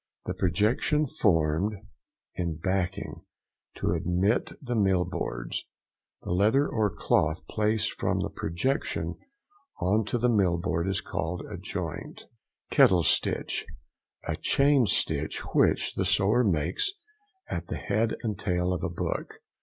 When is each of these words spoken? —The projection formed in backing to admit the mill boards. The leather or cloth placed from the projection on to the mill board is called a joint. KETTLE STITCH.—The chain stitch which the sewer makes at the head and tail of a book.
—The 0.25 0.33
projection 0.33 1.05
formed 1.05 1.75
in 2.33 2.55
backing 2.55 3.21
to 3.75 3.91
admit 3.91 4.51
the 4.59 4.73
mill 4.75 5.05
boards. 5.05 5.63
The 6.23 6.31
leather 6.31 6.67
or 6.67 6.89
cloth 6.89 7.45
placed 7.47 7.91
from 7.99 8.21
the 8.21 8.31
projection 8.31 9.13
on 9.79 10.03
to 10.05 10.17
the 10.17 10.27
mill 10.27 10.57
board 10.57 10.87
is 10.87 11.01
called 11.01 11.45
a 11.45 11.55
joint. 11.55 12.23
KETTLE 12.71 13.03
STITCH.—The 13.03 14.37
chain 14.37 14.87
stitch 14.87 15.41
which 15.53 15.93
the 15.93 16.05
sewer 16.05 16.43
makes 16.43 16.89
at 17.47 17.67
the 17.67 17.77
head 17.77 18.15
and 18.23 18.39
tail 18.39 18.73
of 18.73 18.83
a 18.83 18.89
book. 18.89 19.33